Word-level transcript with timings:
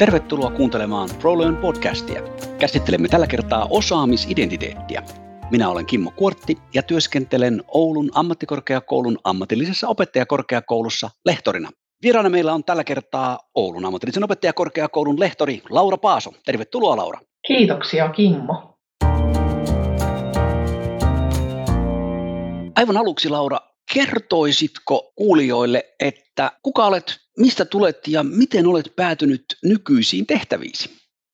Tervetuloa 0.00 0.50
kuuntelemaan 0.50 1.08
ProLearn 1.18 1.56
podcastia. 1.56 2.22
Käsittelemme 2.58 3.08
tällä 3.08 3.26
kertaa 3.26 3.66
osaamisidentiteettiä. 3.70 5.02
Minä 5.50 5.68
olen 5.68 5.86
Kimmo 5.86 6.10
Kuortti 6.16 6.58
ja 6.74 6.82
työskentelen 6.82 7.62
Oulun 7.68 8.10
ammattikorkeakoulun 8.14 9.18
ammatillisessa 9.24 9.88
opettajakorkeakoulussa 9.88 11.10
lehtorina. 11.26 11.70
Vieraana 12.02 12.28
meillä 12.28 12.52
on 12.52 12.64
tällä 12.64 12.84
kertaa 12.84 13.38
Oulun 13.54 13.84
ammatillisen 13.84 14.24
opettajakorkeakoulun 14.24 15.20
lehtori 15.20 15.62
Laura 15.70 15.96
Paaso. 15.96 16.32
Tervetuloa 16.44 16.96
Laura. 16.96 17.20
Kiitoksia 17.46 18.08
Kimmo. 18.08 18.74
Aivan 22.76 22.96
aluksi 22.96 23.28
Laura, 23.28 23.58
kertoisitko 23.94 25.12
kuulijoille, 25.16 25.84
että 26.00 26.52
kuka 26.62 26.86
olet, 26.86 27.16
mistä 27.40 27.64
tulet 27.64 27.98
ja 28.08 28.22
miten 28.22 28.66
olet 28.66 28.92
päätynyt 28.96 29.44
nykyisiin 29.64 30.26
tehtäviisi? 30.26 30.90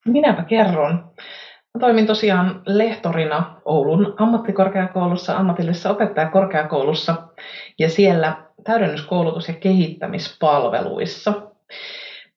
Minäpä 0.06 0.45
kerron. 0.45 0.92
Mä 1.74 1.80
toimin 1.80 2.06
tosiaan 2.06 2.62
lehtorina 2.66 3.60
Oulun 3.64 4.14
ammattikorkeakoulussa, 4.19 5.37
ammatillisessa 5.37 5.91
opettajakorkeakoulussa 5.91 7.16
ja 7.78 7.88
siellä 7.88 8.37
täydennyskoulutus- 8.64 9.48
ja 9.48 9.55
kehittämispalveluissa. 9.55 11.33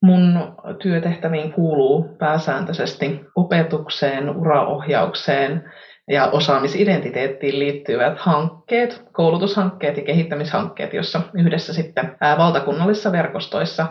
Mun 0.02 0.54
työtehtäviin 0.82 1.52
kuuluu 1.52 2.16
pääsääntöisesti 2.18 3.20
opetukseen, 3.34 4.36
uraohjaukseen, 4.36 5.72
ja 6.10 6.28
osaamisidentiteettiin 6.32 7.58
liittyvät 7.58 8.18
hankkeet, 8.18 9.02
koulutushankkeet 9.12 9.96
ja 9.96 10.02
kehittämishankkeet, 10.02 10.94
jossa 10.94 11.20
yhdessä 11.34 11.72
sitten 11.72 12.16
valtakunnallisissa 12.38 13.12
verkostoissa 13.12 13.86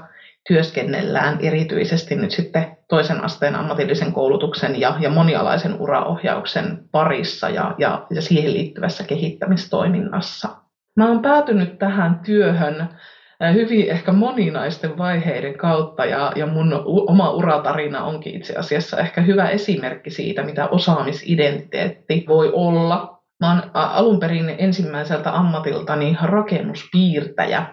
työskennellään 0.47 1.37
erityisesti 1.41 2.15
nyt 2.15 2.31
sitten 2.31 2.77
toisen 2.87 3.23
asteen 3.23 3.55
ammatillisen 3.55 4.13
koulutuksen 4.13 4.79
ja, 4.79 4.95
ja 4.99 5.09
monialaisen 5.09 5.75
uraohjauksen 5.79 6.77
parissa 6.91 7.49
ja, 7.49 7.75
ja, 7.77 8.07
ja 8.15 8.21
siihen 8.21 8.53
liittyvässä 8.53 9.03
kehittämistoiminnassa. 9.03 10.49
Mä 10.97 11.07
oon 11.07 11.21
päätynyt 11.21 11.79
tähän 11.79 12.19
työhön 12.25 12.87
hyvin 13.47 13.89
ehkä 13.89 14.11
moninaisten 14.11 14.97
vaiheiden 14.97 15.57
kautta 15.57 16.05
ja, 16.05 16.31
ja 16.35 16.45
mun 16.45 16.81
oma 16.85 17.31
uratarina 17.31 18.03
onkin 18.03 18.35
itse 18.35 18.53
asiassa 18.53 18.97
ehkä 18.97 19.21
hyvä 19.21 19.49
esimerkki 19.49 20.09
siitä, 20.09 20.43
mitä 20.43 20.67
osaamisidentiteetti 20.67 22.25
voi 22.27 22.51
olla. 22.53 23.19
Mä 23.39 23.49
oon 23.49 23.71
alun 23.73 24.19
perin 24.19 24.55
ensimmäiseltä 24.57 25.31
ammatiltani 25.35 26.17
rakennuspiirtäjä 26.21 27.65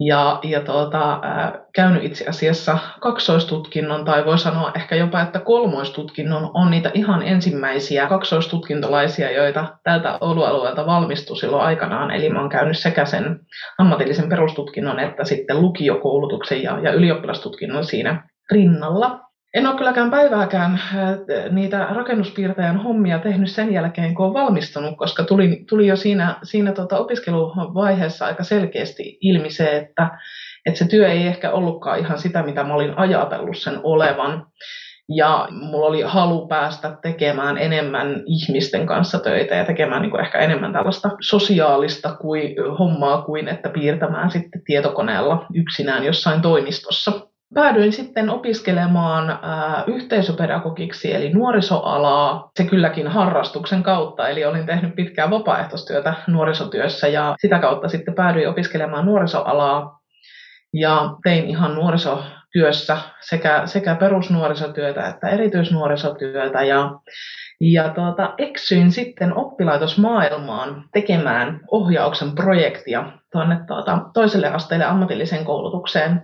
ja, 0.00 0.38
ja 0.42 0.60
tuota, 0.60 1.12
äh, 1.12 1.52
käynyt 1.74 2.04
itse 2.04 2.24
asiassa 2.28 2.78
kaksoistutkinnon, 3.00 4.04
tai 4.04 4.24
voi 4.24 4.38
sanoa 4.38 4.72
ehkä 4.74 4.96
jopa, 4.96 5.20
että 5.20 5.38
kolmoistutkinnon 5.38 6.50
on 6.54 6.70
niitä 6.70 6.90
ihan 6.94 7.22
ensimmäisiä 7.22 8.06
kaksoistutkintolaisia, 8.06 9.30
joita 9.30 9.78
tältä 9.82 10.18
Oulu-alueelta 10.20 10.86
valmistui 10.86 11.36
silloin 11.36 11.62
aikanaan. 11.62 12.10
Eli 12.10 12.30
mä 12.30 12.40
oon 12.40 12.48
käynyt 12.48 12.78
sekä 12.78 13.04
sen 13.04 13.40
ammatillisen 13.78 14.28
perustutkinnon 14.28 15.00
että 15.00 15.24
sitten 15.24 15.62
lukiokoulutuksen 15.62 16.62
ja, 16.62 16.78
ja 16.82 16.92
ylioppilastutkinnon 16.92 17.84
siinä 17.84 18.28
rinnalla. 18.50 19.25
En 19.56 19.66
ole 19.66 19.76
kylläkään 19.76 20.10
päivääkään 20.10 20.72
äh, 20.74 21.50
niitä 21.50 21.86
rakennuspiirtäjän 21.90 22.82
hommia 22.82 23.18
tehnyt 23.18 23.50
sen 23.50 23.72
jälkeen, 23.72 24.14
kun 24.14 24.26
olen 24.26 24.34
valmistunut, 24.34 24.96
koska 24.96 25.24
tuli, 25.24 25.64
tuli 25.68 25.86
jo 25.86 25.96
siinä, 25.96 26.36
siinä 26.42 26.72
tota 26.72 26.98
opiskeluvaiheessa 26.98 28.26
aika 28.26 28.44
selkeästi 28.44 29.18
ilmi 29.20 29.50
se, 29.50 29.76
että, 29.76 30.18
että 30.66 30.78
se 30.78 30.88
työ 30.88 31.08
ei 31.08 31.26
ehkä 31.26 31.50
ollutkaan 31.50 31.98
ihan 31.98 32.18
sitä, 32.18 32.42
mitä 32.42 32.64
mä 32.64 32.74
olin 32.74 32.98
ajatellut 32.98 33.56
sen 33.56 33.80
olevan. 33.82 34.46
Ja 35.08 35.48
mulla 35.50 35.86
oli 35.86 36.02
halu 36.02 36.48
päästä 36.48 36.98
tekemään 37.02 37.58
enemmän 37.58 38.22
ihmisten 38.26 38.86
kanssa 38.86 39.18
töitä 39.18 39.54
ja 39.54 39.64
tekemään 39.64 40.02
niin 40.02 40.10
kuin 40.10 40.24
ehkä 40.24 40.38
enemmän 40.38 40.72
tällaista 40.72 41.10
sosiaalista 41.20 42.14
kuin, 42.14 42.54
hommaa 42.78 43.22
kuin 43.22 43.48
että 43.48 43.68
piirtämään 43.68 44.30
sitten 44.30 44.62
tietokoneella 44.64 45.46
yksinään 45.54 46.04
jossain 46.04 46.42
toimistossa 46.42 47.12
päädyin 47.54 47.92
sitten 47.92 48.30
opiskelemaan 48.30 49.38
yhteisöpedagogiksi 49.86 51.14
eli 51.14 51.32
nuorisoalaa, 51.32 52.50
se 52.56 52.64
kylläkin 52.64 53.08
harrastuksen 53.08 53.82
kautta, 53.82 54.28
eli 54.28 54.44
olin 54.44 54.66
tehnyt 54.66 54.94
pitkää 54.94 55.30
vapaaehtoistyötä 55.30 56.14
nuorisotyössä 56.26 57.08
ja 57.08 57.34
sitä 57.38 57.58
kautta 57.58 57.88
sitten 57.88 58.14
päädyin 58.14 58.48
opiskelemaan 58.48 59.06
nuorisoalaa. 59.06 60.00
Ja 60.72 61.10
tein 61.24 61.44
ihan 61.44 61.74
nuorisotyössä 61.74 62.98
sekä, 63.20 63.62
sekä 63.64 63.94
perusnuorisotyötä 63.94 65.08
että 65.08 65.28
erityisnuorisotyötä 65.28 66.62
ja 66.62 66.90
ja 67.60 67.88
tuota, 67.88 68.34
eksyin 68.38 68.92
sitten 68.92 69.36
oppilaitosmaailmaan 69.36 70.84
tekemään 70.92 71.60
ohjauksen 71.70 72.34
projektia 72.34 73.12
tuonne 73.32 73.58
tuota, 73.66 73.98
toiselle 74.14 74.48
asteelle 74.48 74.84
ammatilliseen 74.84 75.44
koulutukseen 75.44 76.22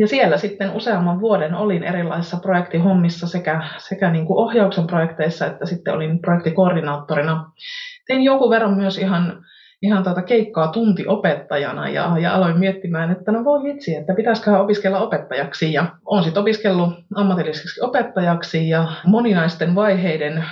ja 0.00 0.06
siellä 0.06 0.36
sitten 0.36 0.70
useamman 0.70 1.20
vuoden 1.20 1.54
olin 1.54 1.82
erilaisissa 1.82 2.36
projektihommissa 2.36 3.28
sekä, 3.28 3.62
sekä 3.78 4.10
niin 4.10 4.26
kuin 4.26 4.38
ohjauksen 4.38 4.86
projekteissa 4.86 5.46
että 5.46 5.66
sitten 5.66 5.94
olin 5.94 6.18
projektikoordinaattorina. 6.20 7.50
Tein 8.06 8.22
jonkun 8.22 8.50
verran 8.50 8.74
myös 8.74 8.98
ihan 8.98 9.44
ihan 9.82 10.04
tuota 10.04 10.22
keikkaa 10.22 10.68
tuntiopettajana 10.68 11.88
ja, 11.88 12.16
ja 12.20 12.34
aloin 12.34 12.58
miettimään, 12.58 13.10
että 13.10 13.32
no 13.32 13.44
voi 13.44 13.62
vitsi, 13.62 13.94
että 13.94 14.14
pitäisikö 14.14 14.58
opiskella 14.58 15.00
opettajaksi. 15.00 15.72
Ja 15.72 15.86
olen 16.04 16.24
sitten 16.24 16.40
opiskellut 16.40 16.94
ammatilliseksi 17.14 17.80
opettajaksi 17.82 18.68
ja 18.68 18.88
moninaisten 19.06 19.74
vaiheiden 19.74 20.44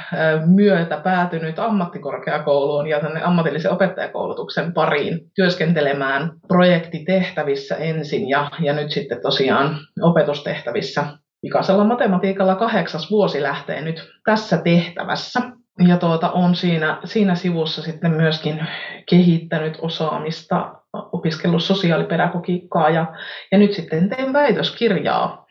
myötä 0.46 0.96
päätynyt 0.96 1.58
ammattikorkeakouluun 1.58 2.86
ja 2.86 3.00
tänne 3.00 3.22
ammatillisen 3.22 3.72
opettajakoulutuksen 3.72 4.72
pariin 4.72 5.20
työskentelemään 5.34 6.30
projektitehtävissä 6.48 7.76
ensin 7.76 8.28
ja, 8.28 8.50
ja 8.60 8.72
nyt 8.72 8.90
sitten 8.90 9.22
tosiaan 9.22 9.76
opetustehtävissä. 10.02 11.04
Pikaisella 11.42 11.84
matematiikalla 11.84 12.54
kahdeksas 12.54 13.10
vuosi 13.10 13.42
lähtee 13.42 13.80
nyt 13.80 14.10
tässä 14.24 14.58
tehtävässä 14.64 15.40
ja 15.86 15.96
tuota, 15.96 16.30
on 16.30 16.54
siinä, 16.54 17.00
siinä 17.04 17.34
sivussa 17.34 17.82
sitten 17.82 18.10
myöskin 18.10 18.66
kehittänyt 19.10 19.78
osaamista, 19.80 20.74
opiskellut 20.92 21.62
sosiaalipedagogiikkaa 21.62 22.90
ja, 22.90 23.06
ja 23.52 23.58
nyt 23.58 23.72
sitten 23.72 24.08
teen 24.08 24.32
väitöskirjaa 24.32 25.46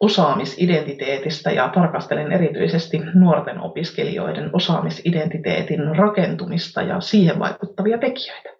osaamisidentiteetistä 0.00 1.50
ja 1.50 1.70
tarkastelen 1.74 2.32
erityisesti 2.32 3.00
nuorten 3.14 3.60
opiskelijoiden 3.60 4.50
osaamisidentiteetin 4.52 5.96
rakentumista 5.96 6.82
ja 6.82 7.00
siihen 7.00 7.38
vaikuttavia 7.38 7.98
tekijöitä. 7.98 8.50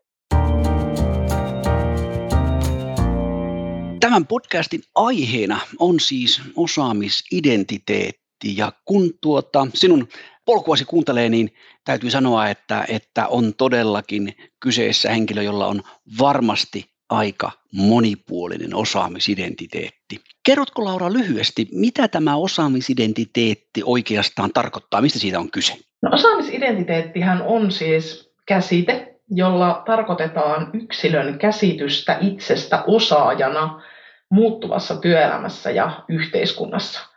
Tämän 4.01 4.27
podcastin 4.27 4.81
aiheena 4.95 5.61
on 5.79 6.01
siis 6.01 6.43
osaamisidentiteetti 6.57 8.57
ja 8.57 8.73
kun 8.85 9.11
tuota, 9.23 9.67
sinun 9.75 10.09
polkuasi 10.51 10.85
kuuntelee, 10.85 11.29
niin 11.29 11.55
täytyy 11.85 12.11
sanoa, 12.11 12.49
että, 12.49 12.85
että 12.89 13.27
on 13.27 13.55
todellakin 13.55 14.35
kyseessä 14.61 15.11
henkilö, 15.11 15.43
jolla 15.43 15.67
on 15.67 15.83
varmasti 16.19 16.85
aika 17.11 17.51
monipuolinen 17.73 18.75
osaamisidentiteetti. 18.75 20.21
Kerrotko 20.47 20.85
Laura 20.85 21.13
lyhyesti, 21.13 21.69
mitä 21.73 22.09
tämä 22.09 22.37
osaamisidentiteetti 22.37 23.83
oikeastaan 23.85 24.51
tarkoittaa, 24.55 25.01
mistä 25.01 25.19
siitä 25.19 25.41
on 25.41 25.51
kyse? 25.51 25.73
No, 26.03 26.11
osaamisidentiteettihän 26.13 27.43
on 27.43 27.71
siis 27.71 28.33
käsite, 28.47 29.21
jolla 29.31 29.83
tarkoitetaan 29.87 30.71
yksilön 30.73 31.39
käsitystä 31.39 32.19
itsestä 32.21 32.85
osaajana 32.87 33.83
muuttuvassa 34.31 34.97
työelämässä 34.97 35.71
ja 35.71 36.05
yhteiskunnassa. 36.09 37.10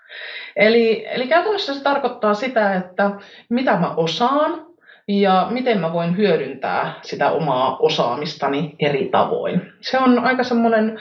Eli, 0.56 1.06
eli 1.10 1.28
käytännössä 1.28 1.74
se 1.74 1.84
tarkoittaa 1.84 2.34
sitä, 2.34 2.76
että 2.76 3.12
mitä 3.50 3.78
mä 3.78 3.94
osaan 3.96 4.66
ja 5.08 5.48
miten 5.52 5.80
mä 5.80 5.94
voin 5.94 6.18
hyödyntää 6.18 6.94
sitä 7.02 7.32
omaa 7.32 7.78
osaamistani 7.78 8.76
eri 8.80 9.10
tavoin. 9.12 9.62
Se 9.82 10.00
on 10.00 10.20
aika 10.20 10.44
semmoinen 10.44 11.00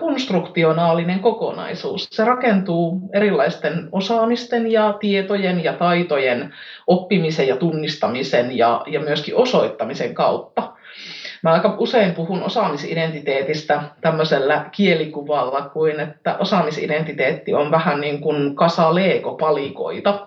konstruktionaalinen 0.00 1.20
kokonaisuus. 1.20 2.08
Se 2.10 2.24
rakentuu 2.24 3.00
erilaisten 3.12 3.88
osaamisten 3.92 4.72
ja 4.72 4.92
tietojen 5.00 5.64
ja 5.64 5.72
taitojen 5.72 6.54
oppimisen 6.86 7.48
ja 7.48 7.56
tunnistamisen 7.56 8.58
ja, 8.58 8.82
ja 8.86 9.00
myöskin 9.00 9.36
osoittamisen 9.36 10.14
kautta. 10.14 10.72
Mä 11.42 11.52
aika 11.52 11.76
usein 11.78 12.14
puhun 12.14 12.42
osaamisidentiteetistä 12.42 13.82
tämmöisellä 14.00 14.68
kielikuvalla 14.72 15.62
kuin, 15.62 16.00
että 16.00 16.36
osaamisidentiteetti 16.38 17.54
on 17.54 17.70
vähän 17.70 18.00
niin 18.00 18.20
kuin 18.20 18.56
kasa 18.56 18.94
Lego-palikoita. 18.94 20.26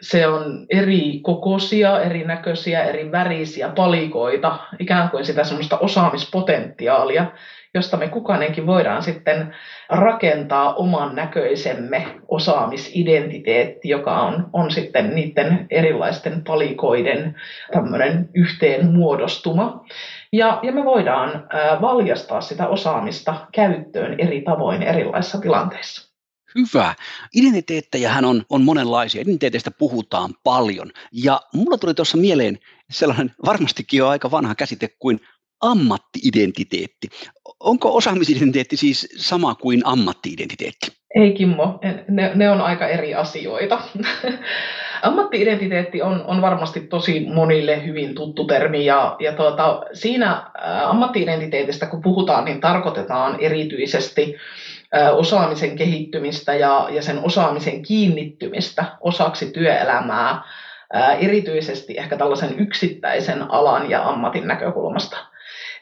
Se 0.00 0.26
on 0.26 0.66
eri 0.70 1.20
kokoisia, 1.22 2.00
erinäköisiä, 2.00 2.84
eri 2.84 3.12
värisiä 3.12 3.68
palikoita, 3.68 4.58
ikään 4.78 5.10
kuin 5.10 5.24
sitä 5.24 5.44
semmoista 5.44 5.78
osaamispotentiaalia, 5.78 7.26
josta 7.74 7.96
me 7.96 8.08
kukainenkin 8.08 8.66
voidaan 8.66 9.02
sitten 9.02 9.54
rakentaa 9.88 10.74
oman 10.74 11.14
näköisemme 11.14 12.06
osaamisidentiteetti, 12.28 13.88
joka 13.88 14.20
on, 14.20 14.50
on 14.52 14.70
sitten 14.70 15.14
niiden 15.14 15.66
erilaisten 15.70 16.44
palikoiden 16.44 17.34
tämmöinen 17.72 18.28
yhteen 18.34 18.86
muodostuma. 18.86 19.84
Ja, 20.32 20.60
ja 20.62 20.72
me 20.72 20.84
voidaan 20.84 21.48
valjastaa 21.80 22.40
sitä 22.40 22.68
osaamista 22.68 23.46
käyttöön 23.52 24.14
eri 24.18 24.42
tavoin 24.42 24.82
erilaisissa 24.82 25.40
tilanteissa. 25.40 26.12
Hyvä. 26.54 26.94
Identiteettejähän 27.34 28.24
on, 28.24 28.42
on 28.50 28.62
monenlaisia. 28.62 29.22
Identiteeteistä 29.22 29.70
puhutaan 29.70 30.34
paljon. 30.44 30.90
Ja 31.12 31.40
mulla 31.54 31.78
tuli 31.78 31.94
tuossa 31.94 32.16
mieleen 32.16 32.58
sellainen 32.90 33.30
varmastikin 33.46 33.98
jo 33.98 34.08
aika 34.08 34.30
vanha 34.30 34.54
käsite 34.54 34.88
kuin 34.98 35.20
ammattiidentiteetti. 35.60 37.08
Onko 37.60 37.96
osaamisidentiteetti 37.96 38.76
siis 38.76 39.08
sama 39.16 39.54
kuin 39.54 39.82
ammattiidentiteetti? 39.84 40.92
Ei 41.14 41.32
Kimmo, 41.32 41.78
ne, 42.08 42.32
ne 42.34 42.50
on 42.50 42.60
aika 42.60 42.88
eri 42.88 43.14
asioita. 43.14 43.82
Ammattiidentiteetti 45.02 46.02
on, 46.02 46.24
on 46.26 46.42
varmasti 46.42 46.80
tosi 46.80 47.20
monille 47.20 47.84
hyvin 47.84 48.14
tuttu 48.14 48.44
termi 48.44 48.84
ja, 48.84 49.16
ja 49.20 49.32
tuota, 49.32 49.80
siinä 49.92 50.42
ammattiidentiteetistä 50.86 51.86
kun 51.86 52.02
puhutaan, 52.02 52.44
niin 52.44 52.60
tarkoitetaan 52.60 53.36
erityisesti 53.40 54.36
osaamisen 55.12 55.76
kehittymistä 55.76 56.54
ja, 56.54 56.86
ja 56.90 57.02
sen 57.02 57.20
osaamisen 57.24 57.82
kiinnittymistä 57.82 58.84
osaksi 59.00 59.46
työelämää, 59.52 60.42
erityisesti 61.18 61.94
ehkä 61.98 62.16
tällaisen 62.16 62.58
yksittäisen 62.58 63.44
alan 63.48 63.90
ja 63.90 64.02
ammatin 64.02 64.46
näkökulmasta. 64.46 65.31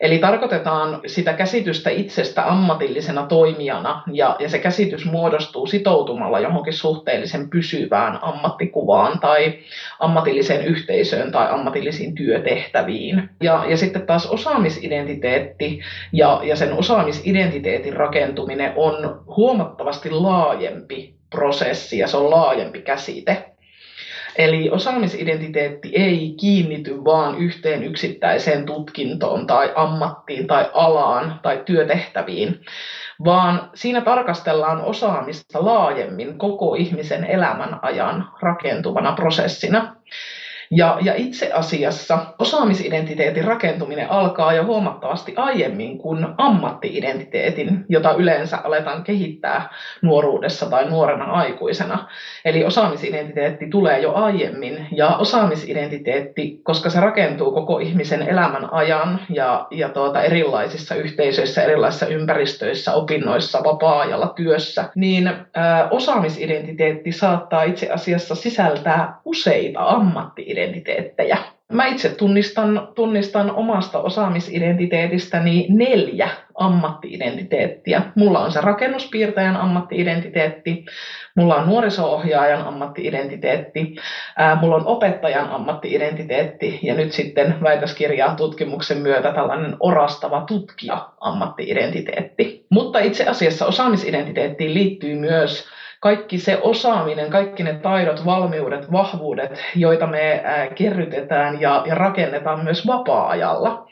Eli 0.01 0.19
tarkoitetaan 0.19 1.01
sitä 1.07 1.33
käsitystä 1.33 1.91
itsestä 1.91 2.51
ammatillisena 2.51 3.23
toimijana, 3.23 4.03
ja, 4.13 4.37
ja 4.39 4.49
se 4.49 4.59
käsitys 4.59 5.05
muodostuu 5.05 5.67
sitoutumalla 5.67 6.41
johonkin 6.41 6.73
suhteellisen 6.73 7.51
pysyvään 7.51 8.19
ammattikuvaan 8.23 9.21
tai 9.21 9.59
ammatilliseen 9.99 10.65
yhteisöön 10.65 11.33
tai 11.33 11.47
ammatillisiin 11.51 12.15
työtehtäviin. 12.15 13.31
Ja, 13.43 13.65
ja 13.69 13.77
sitten 13.77 14.07
taas 14.07 14.27
osaamisidentiteetti 14.27 15.81
ja, 16.13 16.41
ja 16.45 16.57
sen 16.57 16.73
osaamisidentiteetin 16.73 17.93
rakentuminen 17.93 18.73
on 18.77 19.25
huomattavasti 19.37 20.11
laajempi 20.11 21.15
prosessi 21.31 21.99
ja 21.99 22.07
se 22.07 22.17
on 22.17 22.31
laajempi 22.31 22.83
käsite. 22.83 23.50
Eli 24.37 24.71
osaamisidentiteetti 24.71 25.91
ei 25.95 26.35
kiinnity 26.41 27.05
vaan 27.05 27.39
yhteen 27.39 27.85
yksittäiseen 27.85 28.67
tutkintoon 28.67 29.47
tai 29.47 29.73
ammattiin 29.75 30.47
tai 30.47 30.71
alaan 30.73 31.41
tai 31.43 31.63
työtehtäviin, 31.65 32.61
vaan 33.25 33.71
siinä 33.75 34.01
tarkastellaan 34.01 34.81
osaamista 34.81 35.65
laajemmin 35.65 36.39
koko 36.39 36.75
ihmisen 36.75 37.25
elämän 37.25 37.79
ajan 37.83 38.29
rakentuvana 38.43 39.13
prosessina. 39.13 39.97
Ja, 40.73 40.99
ja 41.01 41.15
itse 41.17 41.51
asiassa 41.55 42.19
osaamisidentiteetin 42.39 43.45
rakentuminen 43.45 44.11
alkaa 44.11 44.53
jo 44.53 44.65
huomattavasti 44.65 45.35
aiemmin 45.37 45.99
kuin 45.99 46.27
ammattiidentiteetin, 46.39 47.85
jota 47.89 48.13
yleensä 48.13 48.59
aletaan 48.65 49.03
kehittää 49.03 49.71
nuoruudessa 50.03 50.67
tai 50.67 50.89
nuorena 50.89 51.25
aikuisena. 51.25 52.09
Eli 52.45 52.65
osaamisidentiteetti 52.65 53.67
tulee 53.67 53.99
jo 53.99 54.13
aiemmin 54.13 54.87
ja 54.93 55.17
osaamisidentiteetti, 55.17 56.61
koska 56.63 56.91
se 56.91 57.01
rakentuu 57.01 57.53
koko 57.53 57.79
ihmisen 57.79 58.23
elämän 58.23 58.73
ajan 58.73 59.21
ja, 59.29 59.67
ja 59.71 59.89
tuota, 59.89 60.23
erilaisissa 60.23 60.95
yhteisöissä, 60.95 61.63
erilaisissa 61.63 62.07
ympäristöissä, 62.07 62.93
opinnoissa, 62.93 63.65
vapaa-ajalla, 63.65 64.33
työssä, 64.37 64.85
niin 64.95 65.27
ä, 65.27 65.35
osaamisidentiteetti 65.91 67.13
saattaa 67.13 67.63
itse 67.63 67.89
asiassa 67.89 68.35
sisältää 68.35 69.21
useita 69.25 69.81
ammattiidentiteettejä 69.81 70.60
identiteettejä. 70.61 71.39
Mä 71.73 71.87
itse 71.87 72.09
tunnistan, 72.09 72.89
tunnistan 72.95 73.51
omasta 73.51 73.99
osaamisidentiteetistäni 73.99 75.67
neljä 75.69 76.29
ammattiidentiteettiä. 76.55 78.03
Mulla 78.15 78.39
on 78.39 78.53
se 78.53 78.61
rakennuspiirtäjän 78.61 79.57
ammattiidentiteetti, 79.57 80.85
mulla 81.37 81.57
on 81.57 81.67
nuoriso-ohjaajan 81.67 82.67
ammattiidentiteetti, 82.67 83.97
ää, 84.37 84.57
mulla 84.61 84.77
on 84.77 84.87
opettajan 84.87 85.51
ammattiidentiteetti 85.51 86.79
ja 86.83 86.95
nyt 86.95 87.13
sitten 87.13 87.55
väitöskirjaa 87.63 88.35
tutkimuksen 88.35 88.99
myötä 88.99 89.33
tällainen 89.33 89.77
orastava 89.81 90.41
tutkija 90.41 91.09
ammattiidentiteetti. 91.21 92.67
Mutta 92.71 92.99
itse 92.99 93.25
asiassa 93.25 93.67
osaamisidentiteettiin 93.67 94.75
liittyy 94.75 95.15
myös 95.15 95.69
kaikki 96.01 96.39
se 96.39 96.59
osaaminen, 96.63 97.31
kaikki 97.31 97.63
ne 97.63 97.73
taidot, 97.73 98.25
valmiudet, 98.25 98.93
vahvuudet, 98.93 99.63
joita 99.75 100.07
me 100.07 100.43
kerrytetään 100.75 101.61
ja, 101.61 101.83
ja 101.87 101.95
rakennetaan 101.95 102.65
myös 102.65 102.87
vapaa-ajalla. 102.87 103.87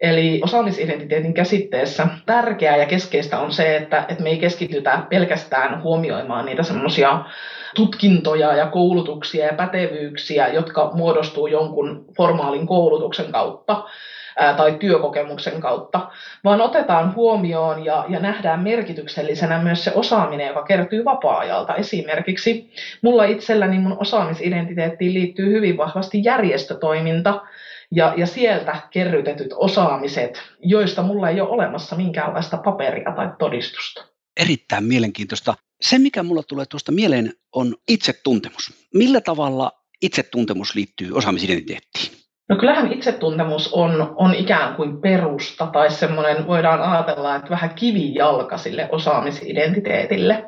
Eli 0.00 0.40
osaamisidentiteetin 0.44 1.34
käsitteessä 1.34 2.06
tärkeää 2.26 2.76
ja 2.76 2.86
keskeistä 2.86 3.38
on 3.38 3.52
se, 3.52 3.76
että, 3.76 4.04
että 4.08 4.22
me 4.22 4.30
ei 4.30 4.38
keskitytä 4.38 5.02
pelkästään 5.08 5.82
huomioimaan 5.82 6.46
niitä 6.46 6.62
semmoisia 6.62 7.24
tutkintoja 7.76 8.56
ja 8.56 8.66
koulutuksia 8.66 9.46
ja 9.46 9.52
pätevyyksiä, 9.52 10.48
jotka 10.48 10.90
muodostuu 10.94 11.46
jonkun 11.46 12.04
formaalin 12.16 12.66
koulutuksen 12.66 13.32
kautta, 13.32 13.84
tai 14.56 14.76
työkokemuksen 14.80 15.60
kautta, 15.60 16.00
vaan 16.44 16.60
otetaan 16.60 17.14
huomioon 17.14 17.84
ja, 17.84 18.04
ja 18.08 18.20
nähdään 18.20 18.62
merkityksellisenä 18.62 19.62
myös 19.62 19.84
se 19.84 19.92
osaaminen, 19.94 20.48
joka 20.48 20.62
kertyy 20.62 21.04
vapaa-ajalta. 21.04 21.74
Esimerkiksi 21.74 22.70
mulla 23.02 23.24
itselläni 23.24 23.78
mun 23.78 23.96
osaamisidentiteettiin 24.00 25.14
liittyy 25.14 25.52
hyvin 25.52 25.76
vahvasti 25.76 26.20
järjestötoiminta, 26.24 27.40
ja, 27.90 28.14
ja 28.16 28.26
sieltä 28.26 28.76
kerrytetyt 28.90 29.50
osaamiset, 29.56 30.42
joista 30.60 31.02
mulla 31.02 31.28
ei 31.28 31.40
ole 31.40 31.50
olemassa 31.50 31.96
minkäänlaista 31.96 32.56
paperia 32.56 33.12
tai 33.16 33.28
todistusta. 33.38 34.15
Erittäin 34.36 34.84
mielenkiintoista. 34.84 35.54
Se, 35.80 35.98
mikä 35.98 36.22
mulla 36.22 36.42
tulee 36.42 36.66
tuosta 36.66 36.92
mieleen, 36.92 37.32
on 37.52 37.74
itsetuntemus. 37.88 38.88
Millä 38.94 39.20
tavalla 39.20 39.72
itsetuntemus 40.02 40.74
liittyy 40.74 41.12
osaamisidentiteettiin? 41.12 42.12
No 42.48 42.56
kyllähän 42.56 42.92
itsetuntemus 42.92 43.72
on, 43.72 44.14
on 44.16 44.34
ikään 44.34 44.74
kuin 44.76 45.00
perusta 45.00 45.66
tai 45.66 45.90
semmoinen, 45.90 46.46
voidaan 46.46 46.82
ajatella, 46.82 47.36
että 47.36 47.50
vähän 47.50 47.74
kivijalka 47.74 48.58
sille 48.58 48.88
osaamisidentiteetille. 48.92 50.44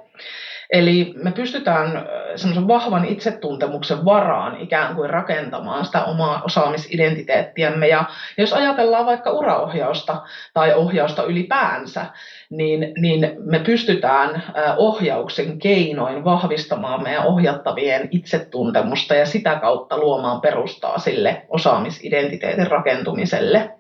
Eli 0.73 1.13
me 1.17 1.31
pystytään 1.31 2.09
semmoisen 2.37 2.69
vahvan 2.69 3.05
itsetuntemuksen 3.05 4.05
varaan 4.05 4.61
ikään 4.61 4.95
kuin 4.95 5.11
rakentamaan 5.11 5.85
sitä 5.85 6.05
omaa 6.05 6.43
osaamisidentiteettiämme. 6.45 7.89
Ja 7.89 8.05
jos 8.39 8.53
ajatellaan 8.53 9.07
vaikka 9.07 9.31
uraohjausta 9.31 10.23
tai 10.55 10.75
ohjausta 10.75 11.25
ylipäänsä, 11.25 12.07
niin, 12.51 12.93
niin 12.97 13.33
me 13.39 13.59
pystytään 13.59 14.43
ohjauksen 14.77 15.59
keinoin 15.59 16.25
vahvistamaan 16.25 17.03
meidän 17.03 17.27
ohjattavien 17.27 18.09
itsetuntemusta 18.11 19.15
ja 19.15 19.27
sitä 19.27 19.55
kautta 19.55 19.99
luomaan 19.99 20.41
perustaa 20.41 20.99
sille 20.99 21.43
osaamisidentiteetin 21.49 22.67
rakentumiselle. 22.67 23.71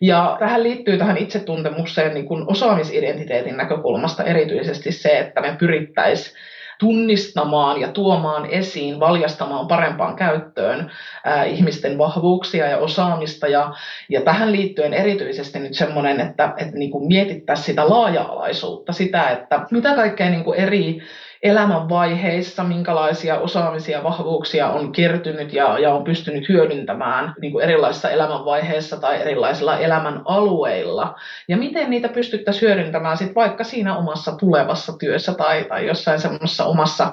Ja 0.00 0.36
tähän 0.38 0.62
liittyy 0.62 0.98
tähän 0.98 1.16
itsetuntemukseen 1.16 2.14
niin 2.14 2.26
kuin 2.26 2.44
osaamisidentiteetin 2.46 3.56
näkökulmasta 3.56 4.24
erityisesti 4.24 4.92
se, 4.92 5.18
että 5.18 5.40
me 5.40 5.56
pyrittäisiin 5.58 6.36
tunnistamaan 6.78 7.80
ja 7.80 7.88
tuomaan 7.88 8.46
esiin, 8.50 9.00
valjastamaan 9.00 9.66
parempaan 9.66 10.16
käyttöön 10.16 10.90
ää, 11.24 11.44
ihmisten 11.44 11.98
vahvuuksia 11.98 12.68
ja 12.68 12.78
osaamista. 12.78 13.48
Ja, 13.48 13.72
ja 14.10 14.20
tähän 14.20 14.52
liittyen 14.52 14.94
erityisesti 14.94 15.58
nyt 15.58 15.74
semmoinen, 15.74 16.20
että, 16.20 16.54
että 16.56 16.78
niin 16.78 17.06
mietittäisiin 17.06 17.66
sitä 17.66 17.88
laaja-alaisuutta, 17.88 18.92
sitä, 18.92 19.30
että 19.30 19.66
mitä 19.70 19.94
kaikkea 19.94 20.30
niin 20.30 20.44
kuin 20.44 20.58
eri 20.58 20.98
elämänvaiheissa, 21.42 22.64
minkälaisia 22.64 23.38
osaamisia 23.38 24.02
vahvuuksia 24.02 24.68
on 24.68 24.92
kertynyt 24.92 25.52
ja, 25.52 25.78
ja 25.78 25.94
on 25.94 26.04
pystynyt 26.04 26.48
hyödyntämään 26.48 27.34
niin 27.40 27.52
kuin 27.52 27.64
erilaisissa 27.64 28.10
elämänvaiheissa 28.10 28.96
tai 28.96 29.20
erilaisilla 29.20 29.78
elämän 29.78 30.22
alueilla. 30.24 31.14
Ja 31.48 31.56
miten 31.56 31.90
niitä 31.90 32.08
pystyttäisiin 32.08 32.68
hyödyntämään 32.68 33.16
sit 33.16 33.34
vaikka 33.34 33.64
siinä 33.64 33.96
omassa 33.96 34.32
tulevassa 34.32 34.92
työssä 34.98 35.34
tai, 35.34 35.64
tai 35.68 35.86
jossain 35.86 36.20
semmoisessa 36.20 36.64
omassa 36.64 37.12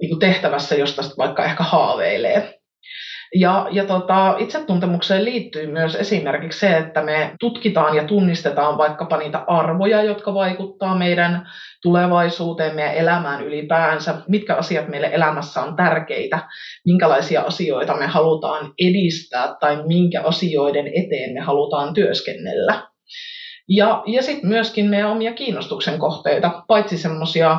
niin 0.00 0.08
kuin 0.08 0.20
tehtävässä, 0.20 0.74
josta 0.74 1.02
vaikka 1.18 1.44
ehkä 1.44 1.62
haaveilee. 1.62 2.59
Ja, 3.34 3.66
ja 3.70 3.84
tota, 3.84 4.36
itsetuntemukseen 4.38 5.24
liittyy 5.24 5.66
myös 5.66 5.94
esimerkiksi 5.94 6.58
se, 6.58 6.76
että 6.76 7.02
me 7.02 7.34
tutkitaan 7.40 7.96
ja 7.96 8.04
tunnistetaan 8.04 8.78
vaikkapa 8.78 9.16
niitä 9.16 9.44
arvoja, 9.46 10.02
jotka 10.02 10.34
vaikuttaa 10.34 10.94
meidän 10.94 11.48
tulevaisuuteen, 11.82 12.74
meidän 12.74 12.94
elämään 12.94 13.44
ylipäänsä, 13.44 14.14
mitkä 14.28 14.54
asiat 14.54 14.88
meille 14.88 15.10
elämässä 15.12 15.62
on 15.62 15.76
tärkeitä, 15.76 16.38
minkälaisia 16.86 17.40
asioita 17.40 17.96
me 17.96 18.06
halutaan 18.06 18.72
edistää 18.78 19.54
tai 19.60 19.82
minkä 19.86 20.22
asioiden 20.22 20.86
eteen 20.86 21.32
me 21.34 21.40
halutaan 21.40 21.94
työskennellä. 21.94 22.82
Ja, 23.68 24.02
ja 24.06 24.22
sitten 24.22 24.48
myöskin 24.48 24.86
meidän 24.86 25.10
omia 25.10 25.32
kiinnostuksen 25.32 25.98
kohteita, 25.98 26.62
paitsi 26.68 26.98
semmoisia 26.98 27.58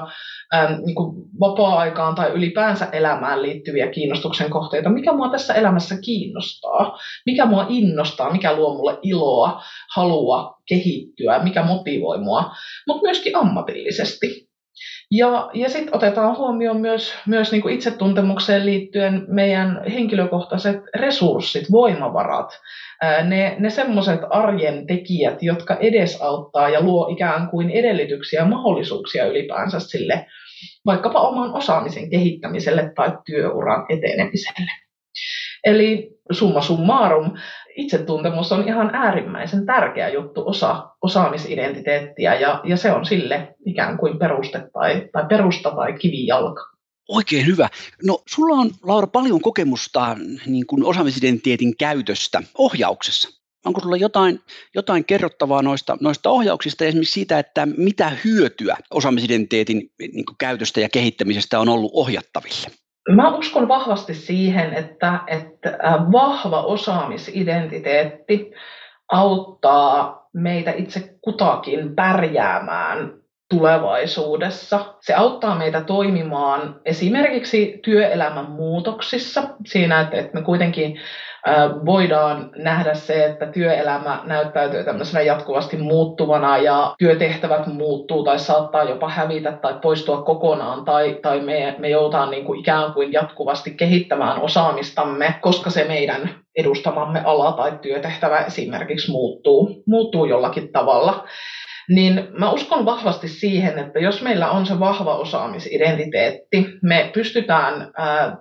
niin 0.85 0.95
vapaa-aikaan 1.39 2.15
tai 2.15 2.31
ylipäänsä 2.31 2.87
elämään 2.91 3.41
liittyviä 3.41 3.87
kiinnostuksen 3.87 4.49
kohteita. 4.49 4.89
Mikä 4.89 5.13
mua 5.13 5.29
tässä 5.29 5.53
elämässä 5.53 5.95
kiinnostaa? 6.05 6.97
Mikä 7.25 7.45
mua 7.45 7.65
innostaa? 7.69 8.31
Mikä 8.31 8.55
luo 8.55 8.75
mulle 8.75 8.97
iloa, 9.01 9.61
halua 9.95 10.57
kehittyä? 10.65 11.43
Mikä 11.43 11.63
motivoi 11.63 12.17
mua? 12.17 12.51
Mutta 12.87 13.01
myöskin 13.01 13.35
ammatillisesti. 13.35 14.51
Ja, 15.11 15.49
ja 15.53 15.69
sitten 15.69 15.95
otetaan 15.95 16.37
huomioon 16.37 16.81
myös, 16.81 17.13
myös 17.27 17.51
niin 17.51 17.61
kuin 17.61 17.75
itsetuntemukseen 17.75 18.65
liittyen 18.65 19.25
meidän 19.27 19.83
henkilökohtaiset 19.93 20.77
resurssit, 20.95 21.71
voimavarat, 21.71 22.59
ne, 23.23 23.55
ne 23.59 23.69
semmoiset 23.69 24.19
arjen 24.29 24.87
tekijät, 24.87 25.43
jotka 25.43 25.75
edesauttaa 25.75 26.69
ja 26.69 26.81
luo 26.81 27.07
ikään 27.11 27.49
kuin 27.49 27.69
edellytyksiä 27.69 28.39
ja 28.39 28.45
mahdollisuuksia 28.45 29.25
ylipäänsä 29.25 29.79
sille 29.79 30.25
vaikkapa 30.85 31.21
oman 31.21 31.53
osaamisen 31.53 32.09
kehittämiselle 32.09 32.91
tai 32.95 33.17
työuran 33.25 33.85
etenemiselle. 33.89 34.71
Eli 35.63 36.09
summa 36.31 36.61
summarum, 36.61 37.33
itsetuntemus 37.75 38.51
on 38.51 38.67
ihan 38.67 38.95
äärimmäisen 38.95 39.65
tärkeä 39.65 40.09
juttu, 40.09 40.43
osa 40.45 40.89
osaamisidentiteettiä, 41.01 42.35
ja, 42.35 42.61
ja 42.63 42.77
se 42.77 42.91
on 42.91 43.05
sille 43.05 43.55
ikään 43.65 43.97
kuin 43.97 44.19
peruste 44.19 44.69
tai, 44.73 45.09
tai 45.13 45.25
perusta 45.29 45.71
tai 45.71 45.93
kivijalka. 45.93 46.61
Oikein 47.09 47.45
hyvä. 47.45 47.69
No 48.03 48.21
sulla 48.27 48.55
on 48.55 48.71
Laura 48.83 49.07
paljon 49.07 49.41
kokemusta 49.41 50.17
niin 50.45 50.67
kuin 50.67 50.83
osaamisidentiteetin 50.83 51.77
käytöstä 51.77 52.41
ohjauksessa. 52.57 53.40
Onko 53.65 53.81
sulla 53.81 53.97
jotain, 53.97 54.39
jotain 54.75 55.05
kerrottavaa 55.05 55.61
noista, 55.61 55.97
noista 56.01 56.29
ohjauksista 56.29 56.83
ja 56.83 56.87
esimerkiksi 56.87 57.13
siitä, 57.13 57.39
että 57.39 57.67
mitä 57.77 58.11
hyötyä 58.25 58.77
osaamisidentiteetin 58.91 59.91
niin 59.99 60.25
käytöstä 60.39 60.79
ja 60.79 60.89
kehittämisestä 60.89 61.59
on 61.59 61.69
ollut 61.69 61.91
ohjattaville? 61.93 62.71
Mä 63.15 63.35
uskon 63.37 63.67
vahvasti 63.67 64.13
siihen, 64.13 64.73
että, 64.73 65.19
että 65.27 65.77
vahva 66.11 66.61
osaamisidentiteetti 66.61 68.51
auttaa 69.11 70.27
meitä 70.33 70.71
itse 70.71 71.17
kutakin 71.21 71.95
pärjäämään 71.95 73.21
tulevaisuudessa. 73.51 74.79
Se 75.01 75.13
auttaa 75.13 75.55
meitä 75.55 75.81
toimimaan 75.81 76.81
esimerkiksi 76.85 77.79
työelämän 77.83 78.51
muutoksissa 78.51 79.43
siinä, 79.65 80.01
että 80.01 80.29
me 80.33 80.41
kuitenkin 80.41 80.99
voidaan 81.85 82.51
nähdä 82.55 82.93
se, 82.93 83.25
että 83.25 83.45
työelämä 83.45 84.21
näyttäytyy 84.23 84.83
tämmöisenä 84.83 85.21
jatkuvasti 85.21 85.77
muuttuvana 85.77 86.57
ja 86.57 86.95
työtehtävät 86.97 87.67
muuttuu 87.67 88.23
tai 88.23 88.39
saattaa 88.39 88.83
jopa 88.83 89.09
hävitä 89.09 89.51
tai 89.51 89.73
poistua 89.81 90.21
kokonaan 90.21 90.85
tai, 90.85 91.19
tai 91.21 91.39
me, 91.39 91.75
me 91.77 91.89
joudutaan 91.89 92.31
niin 92.31 92.45
kuin 92.45 92.59
ikään 92.59 92.93
kuin 92.93 93.13
jatkuvasti 93.13 93.71
kehittämään 93.71 94.41
osaamistamme, 94.41 95.35
koska 95.41 95.69
se 95.69 95.83
meidän 95.83 96.29
edustamamme 96.55 97.21
ala 97.25 97.51
tai 97.51 97.79
työtehtävä 97.81 98.39
esimerkiksi 98.39 99.11
muuttuu, 99.11 99.83
muuttuu 99.87 100.25
jollakin 100.25 100.71
tavalla 100.71 101.23
niin 101.89 102.27
mä 102.37 102.51
uskon 102.51 102.85
vahvasti 102.85 103.27
siihen, 103.27 103.79
että 103.79 103.99
jos 103.99 104.21
meillä 104.21 104.51
on 104.51 104.65
se 104.65 104.79
vahva 104.79 105.15
osaamisidentiteetti, 105.15 106.67
me 106.83 107.11
pystytään 107.13 107.91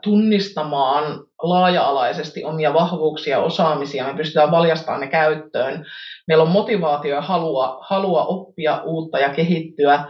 tunnistamaan 0.03 1.05
laaja-alaisesti 1.43 2.45
omia 2.45 2.75
vahvuuksia 2.75 3.37
ja 3.37 3.43
osaamisia, 3.43 4.07
me 4.07 4.15
pystytään 4.15 4.51
valjastamaan 4.51 5.01
ne 5.01 5.07
käyttöön, 5.07 5.85
meillä 6.29 6.45
on 6.45 6.51
motivaatio 6.51 7.15
ja 7.15 7.21
halua, 7.21 7.79
halua 7.89 8.25
oppia 8.25 8.83
uutta 8.85 9.19
ja 9.19 9.29
kehittyä, 9.29 10.05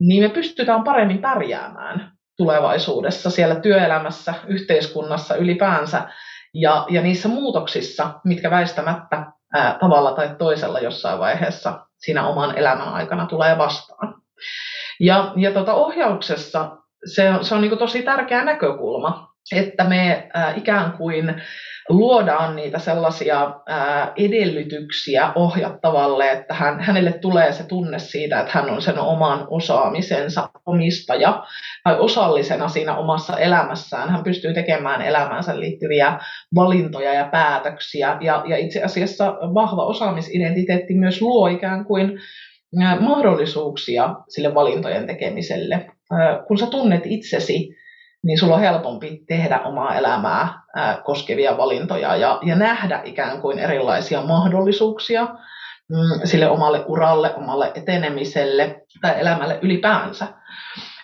niin 0.00 0.22
me 0.22 0.28
pystytään 0.28 0.84
paremmin 0.84 1.18
pärjäämään 1.18 2.12
tulevaisuudessa 2.36 3.30
siellä 3.30 3.54
työelämässä, 3.54 4.34
yhteiskunnassa 4.46 5.36
ylipäänsä 5.36 6.08
ja, 6.54 6.86
ja 6.88 7.02
niissä 7.02 7.28
muutoksissa, 7.28 8.10
mitkä 8.24 8.50
väistämättä 8.50 9.26
ää, 9.54 9.78
tavalla 9.80 10.12
tai 10.12 10.34
toisella 10.38 10.80
jossain 10.80 11.18
vaiheessa 11.18 11.86
siinä 12.00 12.26
oman 12.26 12.58
elämän 12.58 12.88
aikana 12.88 13.26
tulee 13.26 13.58
vastaan. 13.58 14.14
Ja, 15.00 15.32
ja 15.36 15.52
tota 15.52 15.74
ohjauksessa 15.74 16.76
se 17.04 17.32
se 17.42 17.54
on 17.54 17.60
niin 17.60 17.78
tosi 17.78 18.02
tärkeä 18.02 18.44
näkökulma, 18.44 19.29
että 19.52 19.84
me 19.84 20.28
ää, 20.34 20.54
ikään 20.56 20.92
kuin 20.92 21.42
luodaan 21.88 22.56
niitä 22.56 22.78
sellaisia 22.78 23.54
edellytyksiä 24.16 25.32
ohjattavalle, 25.34 26.32
että 26.32 26.54
hän, 26.54 26.80
hänelle 26.80 27.12
tulee 27.12 27.52
se 27.52 27.64
tunne 27.64 27.98
siitä, 27.98 28.40
että 28.40 28.52
hän 28.54 28.70
on 28.70 28.82
sen 28.82 28.98
oman 28.98 29.46
osaamisensa 29.50 30.48
omistaja 30.66 31.44
tai 31.84 31.98
osallisena 31.98 32.68
siinä 32.68 32.96
omassa 32.96 33.38
elämässään. 33.38 34.10
Hän 34.10 34.24
pystyy 34.24 34.54
tekemään 34.54 35.02
elämäänsä 35.02 35.60
liittyviä 35.60 36.18
valintoja 36.54 37.14
ja 37.14 37.24
päätöksiä 37.24 38.16
ja, 38.20 38.42
ja 38.46 38.56
itse 38.56 38.82
asiassa 38.82 39.26
vahva 39.54 39.86
osaamisidentiteetti 39.86 40.94
myös 40.94 41.22
luo 41.22 41.48
ikään 41.48 41.84
kuin 41.84 42.18
mahdollisuuksia 43.00 44.14
sille 44.28 44.54
valintojen 44.54 45.06
tekemiselle. 45.06 45.86
Kun 46.48 46.58
sä 46.58 46.66
tunnet 46.66 47.02
itsesi, 47.04 47.79
niin 48.24 48.38
sulla 48.38 48.54
on 48.54 48.60
helpompi 48.60 49.24
tehdä 49.28 49.58
omaa 49.58 49.94
elämää 49.94 50.62
ää, 50.76 51.00
koskevia 51.04 51.56
valintoja 51.56 52.16
ja, 52.16 52.38
ja 52.42 52.56
nähdä 52.56 53.00
ikään 53.04 53.40
kuin 53.40 53.58
erilaisia 53.58 54.20
mahdollisuuksia 54.20 55.24
mm, 55.88 56.20
sille 56.24 56.48
omalle 56.48 56.84
uralle, 56.86 57.34
omalle 57.34 57.72
etenemiselle 57.74 58.82
tai 59.00 59.20
elämälle 59.20 59.58
ylipäänsä. 59.62 60.26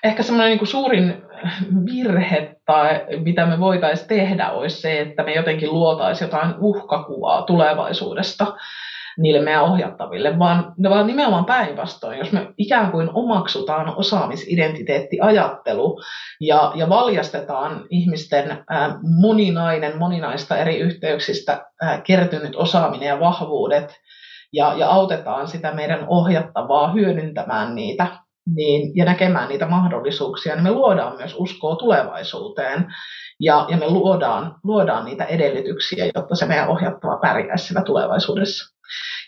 Ehkä 0.04 0.22
semmoinen 0.22 0.56
niin 0.56 0.66
suurin 0.66 1.22
virhe 1.86 2.56
tai 2.66 3.06
mitä 3.24 3.46
me 3.46 3.60
voitaisiin 3.60 4.08
tehdä 4.08 4.50
olisi 4.50 4.80
se, 4.80 5.00
että 5.00 5.22
me 5.22 5.34
jotenkin 5.34 5.72
luotaisiin 5.72 6.26
jotain 6.26 6.54
uhkakuvaa 6.58 7.42
tulevaisuudesta 7.42 8.46
niille 9.18 9.40
meidän 9.40 9.64
ohjattaville, 9.64 10.38
vaan, 10.38 10.74
vaan 10.90 11.06
nimenomaan 11.06 11.44
päinvastoin, 11.44 12.18
jos 12.18 12.32
me 12.32 12.48
ikään 12.58 12.90
kuin 12.90 13.10
omaksutaan 13.14 13.96
osaamisidentiteettiajattelu 13.96 16.00
ja, 16.40 16.72
ja 16.74 16.88
valjastetaan 16.88 17.84
ihmisten 17.90 18.64
ää, 18.70 18.98
moninainen, 19.20 19.98
moninaista 19.98 20.56
eri 20.56 20.78
yhteyksistä 20.78 21.66
ää, 21.82 22.00
kertynyt 22.00 22.56
osaaminen 22.56 23.08
ja 23.08 23.20
vahvuudet 23.20 24.00
ja, 24.52 24.74
ja 24.76 24.88
autetaan 24.88 25.48
sitä 25.48 25.72
meidän 25.72 26.04
ohjattavaa 26.08 26.92
hyödyntämään 26.92 27.74
niitä 27.74 28.06
niin, 28.54 28.96
ja 28.96 29.04
näkemään 29.04 29.48
niitä 29.48 29.66
mahdollisuuksia, 29.66 30.54
niin 30.54 30.62
me 30.62 30.70
luodaan 30.70 31.16
myös 31.16 31.34
uskoa 31.38 31.76
tulevaisuuteen 31.76 32.86
ja, 33.40 33.66
ja 33.68 33.76
me 33.76 33.90
luodaan, 33.90 34.54
luodaan 34.64 35.04
niitä 35.04 35.24
edellytyksiä, 35.24 36.10
jotta 36.14 36.34
se 36.34 36.46
meidän 36.46 36.68
ohjattava 36.68 37.16
pärjäisi 37.16 37.66
siellä 37.66 37.84
tulevaisuudessa. 37.84 38.76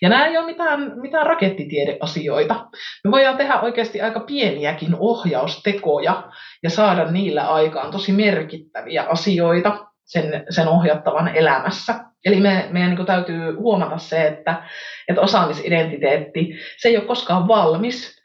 Ja 0.02 0.08
nämä 0.08 0.26
ei 0.26 0.36
ole 0.36 0.46
mitään, 0.46 0.92
mitään 1.00 1.26
rakettitiedeasioita. 1.26 2.66
Me 3.04 3.10
voidaan 3.10 3.36
tehdä 3.36 3.60
oikeasti 3.60 4.00
aika 4.00 4.20
pieniäkin 4.20 4.96
ohjaustekoja 4.98 6.22
ja 6.62 6.70
saada 6.70 7.10
niillä 7.10 7.48
aikaan 7.48 7.90
tosi 7.90 8.12
merkittäviä 8.12 9.02
asioita 9.02 9.86
sen, 10.04 10.44
sen 10.50 10.68
ohjattavan 10.68 11.36
elämässä. 11.36 11.94
Eli 12.24 12.40
me, 12.40 12.68
meidän 12.70 12.94
niin 12.94 13.06
täytyy 13.06 13.52
huomata 13.52 13.98
se, 13.98 14.26
että, 14.26 14.62
että 15.08 15.20
osaamisidentiteetti, 15.20 16.54
se 16.76 16.88
ei 16.88 16.96
ole 16.96 17.06
koskaan 17.06 17.48
valmis, 17.48 18.17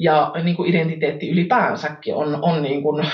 ja 0.00 0.32
niin 0.42 0.56
kuin 0.56 0.70
identiteetti 0.70 1.30
ylipäänsäkin 1.30 2.14
on, 2.14 2.38
on 2.42 2.62
niin 2.62 2.82
kuin 2.82 3.06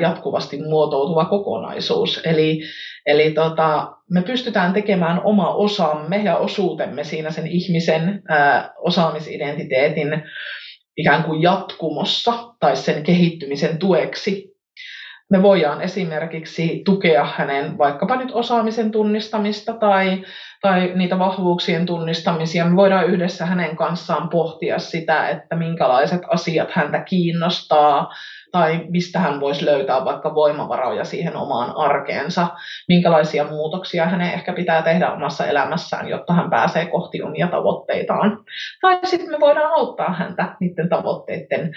jatkuvasti 0.00 0.62
muotoutuva 0.62 1.24
kokonaisuus. 1.24 2.20
Eli, 2.24 2.60
eli 3.06 3.30
tota, 3.30 3.92
me 4.10 4.22
pystytään 4.22 4.72
tekemään 4.72 5.20
oma 5.24 5.54
osamme 5.54 6.16
ja 6.16 6.36
osuutemme 6.36 7.04
siinä 7.04 7.30
sen 7.30 7.46
ihmisen 7.46 8.22
ää, 8.28 8.72
osaamisidentiteetin 8.78 10.22
ikään 10.96 11.24
kuin 11.24 11.42
jatkumossa 11.42 12.32
tai 12.60 12.76
sen 12.76 13.02
kehittymisen 13.02 13.78
tueksi. 13.78 14.51
Me 15.30 15.42
voidaan 15.42 15.80
esimerkiksi 15.80 16.82
tukea 16.84 17.24
hänen 17.36 17.78
vaikkapa 17.78 18.16
nyt 18.16 18.30
osaamisen 18.32 18.90
tunnistamista 18.90 19.72
tai, 19.72 20.24
tai 20.62 20.92
niitä 20.94 21.18
vahvuuksien 21.18 21.86
tunnistamisia. 21.86 22.64
Me 22.64 22.76
voidaan 22.76 23.06
yhdessä 23.06 23.46
hänen 23.46 23.76
kanssaan 23.76 24.28
pohtia 24.28 24.78
sitä, 24.78 25.28
että 25.28 25.56
minkälaiset 25.56 26.20
asiat 26.28 26.70
häntä 26.70 27.00
kiinnostaa, 27.00 28.10
tai 28.52 28.84
mistä 28.88 29.18
hän 29.18 29.40
voisi 29.40 29.64
löytää 29.64 30.04
vaikka 30.04 30.34
voimavaroja 30.34 31.04
siihen 31.04 31.36
omaan 31.36 31.76
arkeensa, 31.76 32.48
minkälaisia 32.88 33.44
muutoksia 33.44 34.06
hänen 34.06 34.32
ehkä 34.32 34.52
pitää 34.52 34.82
tehdä 34.82 35.12
omassa 35.12 35.46
elämässään, 35.46 36.08
jotta 36.08 36.32
hän 36.32 36.50
pääsee 36.50 36.86
kohti 36.86 37.22
omia 37.22 37.48
tavoitteitaan. 37.48 38.38
Tai 38.80 38.98
sitten 39.04 39.30
me 39.30 39.40
voidaan 39.40 39.72
auttaa 39.72 40.12
häntä 40.12 40.56
niiden 40.60 40.88
tavoitteiden 40.88 41.72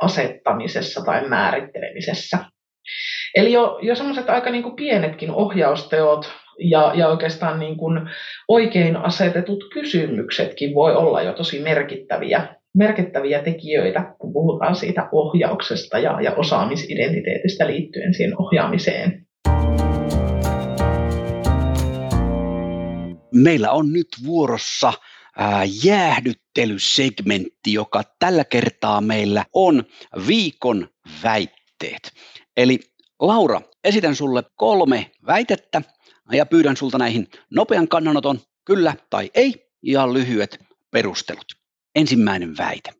asettamisessa 0.00 1.04
tai 1.04 1.28
määrittelemisessä. 1.28 2.38
Eli 3.34 3.52
jo, 3.52 3.78
jo 3.82 3.94
semmoiset 3.94 4.30
aika 4.30 4.50
niin 4.50 4.62
kuin 4.62 4.76
pienetkin 4.76 5.30
ohjausteot 5.30 6.32
ja, 6.58 6.92
ja 6.94 7.08
oikeastaan 7.08 7.58
niin 7.58 7.76
kuin 7.76 8.00
oikein 8.48 8.96
asetetut 8.96 9.64
kysymyksetkin 9.72 10.74
voi 10.74 10.94
olla 10.94 11.22
jo 11.22 11.32
tosi 11.32 11.60
merkittäviä, 11.60 12.56
merkittäviä 12.74 13.42
tekijöitä, 13.42 14.14
kun 14.18 14.32
puhutaan 14.32 14.76
siitä 14.76 15.08
ohjauksesta 15.12 15.98
ja, 15.98 16.20
ja 16.20 16.34
osaamisidentiteetistä 16.34 17.66
liittyen 17.66 18.14
siihen 18.14 18.40
ohjaamiseen. 18.40 19.26
Meillä 23.34 23.70
on 23.70 23.92
nyt 23.92 24.08
vuorossa 24.26 24.92
jäähdyttelysegmentti, 25.84 27.72
joka 27.72 28.02
tällä 28.18 28.44
kertaa 28.44 29.00
meillä 29.00 29.44
on 29.52 29.84
viikon 30.26 30.88
väitteet. 31.22 32.12
Eli 32.56 32.80
Laura, 33.20 33.60
esitän 33.84 34.16
sulle 34.16 34.42
kolme 34.56 35.10
väitettä 35.26 35.82
ja 36.32 36.46
pyydän 36.46 36.76
sulta 36.76 36.98
näihin 36.98 37.28
nopean 37.50 37.88
kannanoton, 37.88 38.40
kyllä 38.64 38.96
tai 39.10 39.30
ei, 39.34 39.70
ja 39.82 40.12
lyhyet 40.12 40.58
perustelut. 40.90 41.46
Ensimmäinen 41.94 42.56
väite. 42.56 42.90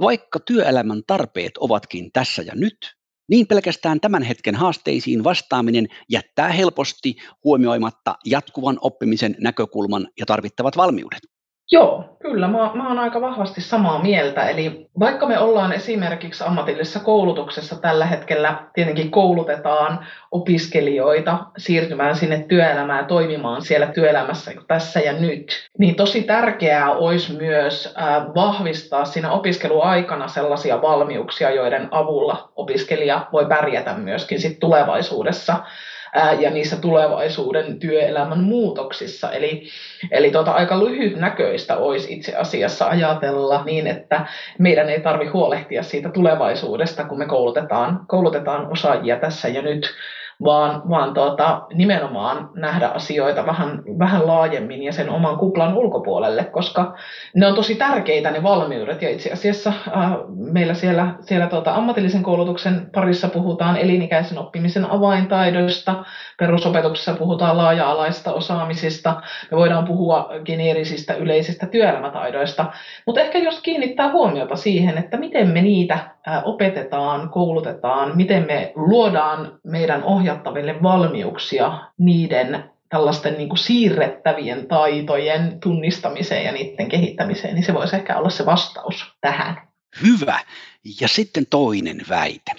Vaikka 0.00 0.40
työelämän 0.40 1.02
tarpeet 1.06 1.52
ovatkin 1.58 2.12
tässä 2.12 2.42
ja 2.42 2.52
nyt, 2.54 2.96
niin 3.28 3.46
pelkästään 3.46 4.00
tämän 4.00 4.22
hetken 4.22 4.54
haasteisiin 4.54 5.24
vastaaminen 5.24 5.88
jättää 6.08 6.48
helposti 6.48 7.16
huomioimatta 7.44 8.14
jatkuvan 8.24 8.78
oppimisen 8.80 9.36
näkökulman 9.40 10.08
ja 10.18 10.26
tarvittavat 10.26 10.76
valmiudet. 10.76 11.33
Joo, 11.72 12.16
kyllä. 12.22 12.48
Mä, 12.48 12.70
mä 12.74 12.88
oon 12.88 12.98
aika 12.98 13.20
vahvasti 13.20 13.60
samaa 13.60 14.02
mieltä. 14.02 14.48
Eli 14.48 14.86
vaikka 15.00 15.26
me 15.26 15.38
ollaan 15.38 15.72
esimerkiksi 15.72 16.44
ammatillisessa 16.46 17.00
koulutuksessa 17.00 17.76
tällä 17.76 18.06
hetkellä, 18.06 18.66
tietenkin 18.74 19.10
koulutetaan 19.10 20.06
opiskelijoita 20.30 21.38
siirtymään 21.56 22.16
sinne 22.16 22.44
työelämään 22.48 23.06
toimimaan 23.06 23.62
siellä 23.62 23.86
työelämässä 23.86 24.52
tässä 24.66 25.00
ja 25.00 25.12
nyt, 25.12 25.68
niin 25.78 25.96
tosi 25.96 26.22
tärkeää 26.22 26.92
olisi 26.92 27.36
myös 27.36 27.94
vahvistaa 28.34 29.04
siinä 29.04 29.30
opiskeluaikana 29.30 30.28
sellaisia 30.28 30.82
valmiuksia, 30.82 31.50
joiden 31.50 31.88
avulla 31.90 32.48
opiskelija 32.56 33.26
voi 33.32 33.46
pärjätä 33.46 33.94
myöskin 33.94 34.40
sit 34.40 34.58
tulevaisuudessa 34.58 35.56
ja 36.38 36.50
niissä 36.50 36.76
tulevaisuuden 36.76 37.78
työelämän 37.78 38.38
muutoksissa. 38.38 39.30
Eli, 39.30 39.68
eli 40.10 40.30
tota, 40.30 40.52
aika 40.52 40.84
lyhytnäköistä 40.84 41.76
olisi 41.76 42.12
itse 42.12 42.36
asiassa 42.36 42.86
ajatella 42.86 43.62
niin, 43.64 43.86
että 43.86 44.26
meidän 44.58 44.90
ei 44.90 45.00
tarvitse 45.00 45.32
huolehtia 45.32 45.82
siitä 45.82 46.08
tulevaisuudesta, 46.08 47.04
kun 47.04 47.18
me 47.18 47.26
koulutetaan, 47.26 48.00
koulutetaan 48.08 48.72
osaajia 48.72 49.16
tässä 49.16 49.48
ja 49.48 49.62
nyt, 49.62 49.94
vaan, 50.44 50.82
vaan 50.88 51.14
tuota, 51.14 51.62
nimenomaan 51.74 52.50
nähdä 52.54 52.88
asioita 52.88 53.46
vähän, 53.46 53.82
vähän 53.98 54.26
laajemmin 54.26 54.82
ja 54.82 54.92
sen 54.92 55.10
oman 55.10 55.36
kuplan 55.36 55.74
ulkopuolelle, 55.74 56.44
koska 56.44 56.94
ne 57.34 57.46
on 57.46 57.54
tosi 57.54 57.74
tärkeitä 57.74 58.30
ne 58.30 58.42
valmiudet. 58.42 59.02
Ja 59.02 59.10
itse 59.10 59.32
asiassa 59.32 59.70
äh, 59.70 60.10
meillä 60.28 60.74
siellä, 60.74 61.14
siellä 61.20 61.46
tuota, 61.46 61.74
ammatillisen 61.74 62.22
koulutuksen 62.22 62.90
parissa 62.94 63.28
puhutaan 63.28 63.76
elinikäisen 63.76 64.38
oppimisen 64.38 64.90
avaintaidoista, 64.90 66.04
perusopetuksessa 66.38 67.14
puhutaan 67.14 67.56
laaja-alaista 67.56 68.32
osaamisista, 68.32 69.20
me 69.50 69.56
voidaan 69.56 69.84
puhua 69.84 70.28
geneerisistä 70.44 71.14
yleisistä 71.14 71.66
työelämätaidoista, 71.66 72.66
mutta 73.06 73.20
ehkä 73.20 73.38
jos 73.38 73.60
kiinnittää 73.60 74.12
huomiota 74.12 74.56
siihen, 74.56 74.98
että 74.98 75.16
miten 75.16 75.48
me 75.48 75.62
niitä 75.62 76.13
opetetaan, 76.44 77.28
koulutetaan, 77.28 78.16
miten 78.16 78.46
me 78.46 78.72
luodaan 78.74 79.58
meidän 79.64 80.04
ohjattaville 80.04 80.82
valmiuksia 80.82 81.78
niiden 81.98 82.64
tällaisten 82.88 83.34
niin 83.34 83.48
kuin 83.48 83.58
siirrettävien 83.58 84.68
taitojen 84.68 85.60
tunnistamiseen 85.60 86.44
ja 86.44 86.52
niiden 86.52 86.88
kehittämiseen, 86.88 87.54
niin 87.54 87.64
se 87.64 87.74
voisi 87.74 87.96
ehkä 87.96 88.18
olla 88.18 88.30
se 88.30 88.46
vastaus 88.46 89.12
tähän. 89.20 89.68
Hyvä. 90.02 90.40
Ja 91.00 91.08
sitten 91.08 91.46
toinen 91.50 92.00
väite. 92.08 92.52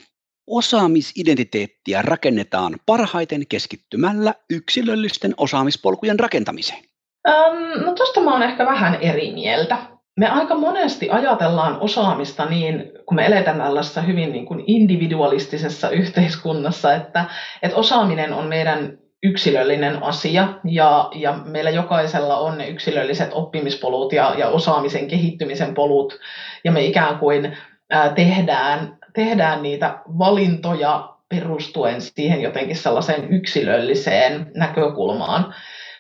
Osaamisidentiteettiä 0.48 2.02
rakennetaan 2.02 2.76
parhaiten 2.86 3.48
keskittymällä 3.50 4.34
yksilöllisten 4.50 5.34
osaamispolkujen 5.38 6.20
rakentamiseen. 6.20 6.84
Ähm, 7.28 7.86
no 7.86 7.94
tuosta 7.94 8.22
mä 8.22 8.34
oon 8.34 8.44
ehkä 8.44 8.66
vähän 8.66 8.96
eri 9.02 9.32
mieltä 9.32 9.78
me 10.18 10.30
aika 10.30 10.56
monesti 10.56 11.10
ajatellaan 11.10 11.78
osaamista 11.80 12.46
niin, 12.46 12.92
kun 13.06 13.16
me 13.16 13.26
eletään 13.26 13.58
tällaisessa 13.58 14.02
hyvin 14.02 14.32
niin 14.32 14.46
kuin 14.46 14.64
individualistisessa 14.68 15.90
yhteiskunnassa, 15.90 16.94
että, 16.94 17.26
että 17.62 17.78
osaaminen 17.78 18.34
on 18.34 18.48
meidän 18.48 18.98
yksilöllinen 19.24 20.04
asia 20.04 20.48
ja, 20.64 21.10
ja 21.16 21.40
meillä 21.46 21.70
jokaisella 21.70 22.38
on 22.38 22.58
ne 22.58 22.68
yksilölliset 22.68 23.30
oppimispolut 23.34 24.14
ja, 24.14 24.36
ja 24.38 24.48
osaamisen 24.48 25.08
kehittymisen 25.08 25.74
polut 25.74 26.20
ja 26.64 26.72
me 26.72 26.82
ikään 26.82 27.20
kuin 27.20 27.58
ää, 27.90 28.10
tehdään, 28.10 28.98
tehdään 29.14 29.64
niitä 29.64 30.00
valintoja 30.06 31.16
perustuen 31.30 32.02
siihen 32.02 32.42
jotenkin 32.42 32.76
sellaiseen 32.76 33.34
yksilölliseen 33.34 34.52
näkökulmaan. 34.56 35.54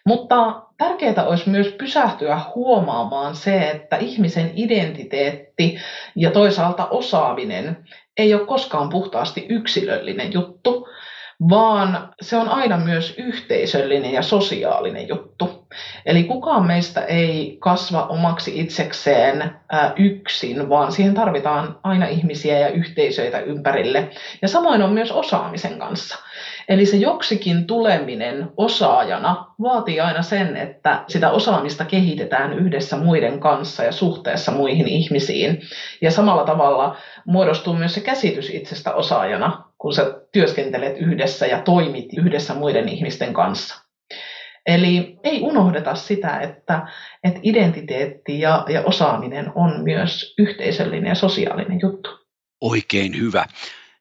Mutta 0.07 0.61
tärkeää 0.77 1.25
olisi 1.25 1.49
myös 1.49 1.67
pysähtyä 1.67 2.39
huomaamaan 2.55 3.35
se, 3.35 3.69
että 3.69 3.95
ihmisen 3.95 4.51
identiteetti 4.55 5.77
ja 6.15 6.31
toisaalta 6.31 6.87
osaaminen 6.87 7.77
ei 8.17 8.33
ole 8.33 8.45
koskaan 8.45 8.89
puhtaasti 8.89 9.45
yksilöllinen 9.49 10.33
juttu, 10.33 10.87
vaan 11.49 12.13
se 12.21 12.37
on 12.37 12.49
aina 12.49 12.77
myös 12.77 13.13
yhteisöllinen 13.17 14.13
ja 14.13 14.21
sosiaalinen 14.21 15.07
juttu. 15.07 15.67
Eli 16.05 16.23
kukaan 16.23 16.67
meistä 16.67 17.01
ei 17.01 17.57
kasva 17.59 18.05
omaksi 18.05 18.59
itsekseen 18.59 19.51
yksin, 19.95 20.69
vaan 20.69 20.91
siihen 20.91 21.13
tarvitaan 21.13 21.79
aina 21.83 22.05
ihmisiä 22.05 22.59
ja 22.59 22.69
yhteisöitä 22.69 23.39
ympärille. 23.39 24.09
Ja 24.41 24.47
samoin 24.47 24.81
on 24.81 24.93
myös 24.93 25.11
osaamisen 25.11 25.79
kanssa. 25.79 26.19
Eli 26.69 26.86
se 26.86 26.97
joksikin 26.97 27.67
tuleminen 27.67 28.49
osaajana 28.58 29.54
vaatii 29.62 29.99
aina 29.99 30.21
sen, 30.21 30.58
että 30.58 31.04
sitä 31.08 31.32
osaamista 31.32 31.86
kehitetään 31.86 32.54
yhdessä 32.54 32.97
muiden 32.97 33.39
kanssa 33.39 33.84
ja 33.84 33.91
suhteessa 33.91 34.51
muihin 34.51 34.88
ihmisiin. 34.88 35.62
Ja 36.01 36.12
samalla 36.12 36.43
tavalla 36.43 36.97
muodostuu 37.28 37.73
myös 37.73 37.93
se 37.93 38.01
käsitys 38.01 38.49
itsestä 38.49 38.93
osaajana, 38.93 39.63
kun 39.78 39.93
sä 39.93 40.21
työskentelet 40.32 40.97
yhdessä 40.97 41.45
ja 41.45 41.62
toimit 41.62 42.06
yhdessä 42.17 42.54
muiden 42.54 42.89
ihmisten 42.89 43.34
kanssa. 43.34 43.86
Eli 44.65 45.17
ei 45.23 45.41
unohdeta 45.41 45.95
sitä, 45.95 46.39
että, 46.39 46.88
että 47.23 47.39
identiteetti 47.43 48.39
ja, 48.39 48.65
ja 48.69 48.82
osaaminen 48.82 49.51
on 49.56 49.84
myös 49.84 50.34
yhteisöllinen 50.38 51.10
ja 51.10 51.15
sosiaalinen 51.15 51.80
juttu. 51.82 52.10
Oikein 52.62 53.19
hyvä. 53.19 53.45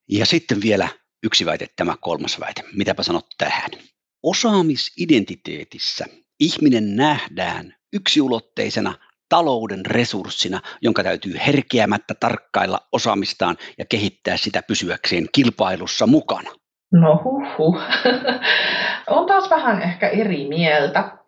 Ja 0.09 0.27
sitten 0.27 0.59
vielä 0.63 0.89
yksi 1.25 1.47
väite, 1.47 1.67
tämä 1.77 1.95
kolmas 2.01 2.41
väite. 2.41 2.63
Mitäpä 2.75 3.03
sanot 3.03 3.27
tähän? 3.39 3.71
Osaamisidentiteetissä 4.23 6.05
ihminen 6.41 6.97
nähdään 6.97 7.75
yksiulotteisena 7.93 8.95
talouden 9.29 9.87
resurssina, 9.87 10.61
jonka 10.83 11.03
täytyy 11.03 11.33
herkeämättä 11.47 12.15
tarkkailla 12.21 12.81
osaamistaan 12.93 13.57
ja 13.79 13.85
kehittää 13.85 14.37
sitä 14.37 14.63
pysyäkseen 14.69 15.27
kilpailussa 15.35 16.07
mukana. 16.07 16.51
No 16.93 17.21
huhu. 17.25 17.81
on 19.17 19.27
taas 19.27 19.51
vähän 19.51 19.83
ehkä 19.83 20.09
eri 20.09 20.49
mieltä. 20.49 21.19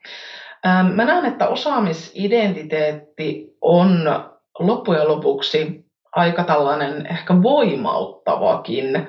Mä 0.94 1.04
näen, 1.04 1.24
että 1.24 1.48
osaamisidentiteetti 1.48 3.56
on 3.60 4.04
loppujen 4.58 5.08
lopuksi 5.08 5.84
aika 6.12 6.44
tällainen 6.44 7.06
ehkä 7.06 7.42
voimauttavakin 7.42 9.06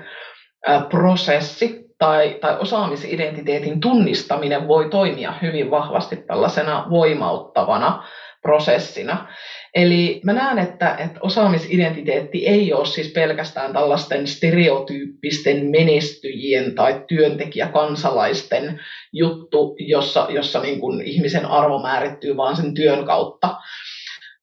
prosessi 0.89 1.88
tai, 1.98 2.38
tai 2.41 2.58
osaamisidentiteetin 2.60 3.80
tunnistaminen 3.80 4.67
voi 4.67 4.89
toimia 4.89 5.34
hyvin 5.41 5.72
vahvasti 5.72 6.15
tällaisena 6.15 6.86
voimauttavana 6.89 8.04
prosessina. 8.41 9.28
Eli 9.76 10.22
mä 10.24 10.34
näen, 10.34 10.60
että, 10.60 10.96
että 10.98 11.20
osaamisidentiteetti 11.22 12.48
ei 12.48 12.74
ole 12.74 12.86
siis 12.86 13.12
pelkästään 13.12 13.74
tällaisten 13.74 14.28
stereotyyppisten 14.28 15.65
menestyjien 15.65 16.76
tai 16.76 17.04
työntekijäkansalaisten 17.08 18.80
juttu, 19.13 19.76
jossa, 19.80 20.28
jossa 20.30 20.60
niin 20.60 20.80
kuin 20.80 21.02
ihmisen 21.02 21.46
arvo 21.46 21.80
määrittyy 21.82 22.38
vaan 22.38 22.56
sen 22.56 22.74
työn 22.74 23.06
kautta, 23.06 23.56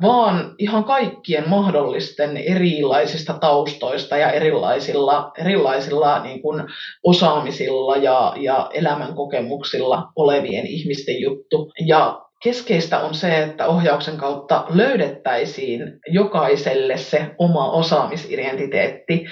vaan 0.03 0.55
ihan 0.59 0.85
kaikkien 0.85 1.49
mahdollisten 1.49 2.37
erilaisista 2.37 3.33
taustoista 3.33 4.17
ja 4.17 4.31
erilaisilla, 4.31 5.31
erilaisilla 5.39 6.23
niin 6.23 6.43
kuin 6.43 6.65
osaamisilla 7.05 7.97
ja, 7.97 8.33
ja 8.37 8.71
elämänkokemuksilla 8.73 10.09
olevien 10.17 10.67
ihmisten 10.67 11.21
juttu. 11.21 11.73
Ja 11.87 12.21
keskeistä 12.43 13.01
on 13.01 13.15
se, 13.15 13.43
että 13.43 13.67
ohjauksen 13.67 14.17
kautta 14.17 14.65
löydettäisiin 14.69 15.81
jokaiselle 16.07 16.97
se 16.97 17.35
oma 17.39 17.71
osaamisidentiteetti 17.71 19.27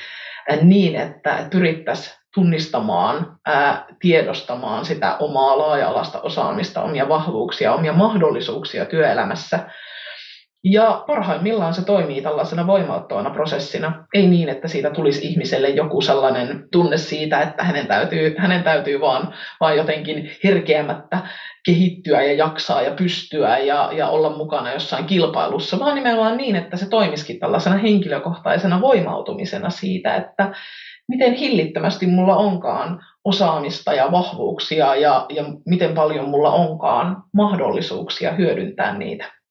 niin, 0.62 0.96
että 0.96 1.46
pyrittäisiin 1.50 2.16
tunnistamaan, 2.34 3.36
ää, 3.46 3.86
tiedostamaan 4.00 4.84
sitä 4.84 5.16
omaa 5.16 5.58
laaja-alasta 5.58 6.20
osaamista, 6.20 6.82
omia 6.82 7.08
vahvuuksia, 7.08 7.74
omia 7.74 7.92
mahdollisuuksia 7.92 8.84
työelämässä. 8.84 9.58
Ja 10.64 11.04
parhaimmillaan 11.06 11.74
se 11.74 11.84
toimii 11.84 12.22
tällaisena 12.22 12.66
voimauttavana 12.66 13.30
prosessina. 13.30 14.06
Ei 14.14 14.26
niin, 14.26 14.48
että 14.48 14.68
siitä 14.68 14.90
tulisi 14.90 15.26
ihmiselle 15.26 15.68
joku 15.68 16.00
sellainen 16.00 16.68
tunne 16.72 16.96
siitä, 16.96 17.40
että 17.40 17.64
hänen 17.64 17.86
täytyy, 17.86 18.34
hänen 18.38 18.62
täytyy 18.62 19.00
vaan, 19.00 19.34
vaan 19.60 19.76
jotenkin 19.76 20.30
herkeämättä 20.44 21.18
kehittyä 21.66 22.22
ja 22.22 22.32
jaksaa 22.32 22.82
ja 22.82 22.90
pystyä 22.90 23.58
ja, 23.58 23.90
ja 23.92 24.08
olla 24.08 24.36
mukana 24.36 24.72
jossain 24.72 25.04
kilpailussa, 25.04 25.78
vaan 25.78 25.94
nimenomaan 25.94 26.36
niin, 26.36 26.56
että 26.56 26.76
se 26.76 26.88
toimisikin 26.88 27.38
tällaisena 27.40 27.76
henkilökohtaisena 27.76 28.80
voimautumisena 28.80 29.70
siitä, 29.70 30.16
että 30.16 30.52
miten 31.08 31.32
hillittömästi 31.32 32.06
mulla 32.06 32.36
onkaan 32.36 33.04
osaamista 33.24 33.92
ja 33.92 34.12
vahvuuksia 34.12 34.96
ja, 34.96 35.26
ja 35.28 35.44
miten 35.66 35.94
paljon 35.94 36.28
mulla 36.28 36.50
onkaan 36.50 37.22
mahdollisuuksia 37.32 38.32
hyödyntää 38.32 38.98
niitä. 38.98 39.41